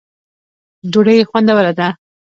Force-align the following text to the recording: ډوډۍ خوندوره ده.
ډوډۍ 0.91 1.17
خوندوره 1.29 1.71
ده. 1.79 1.87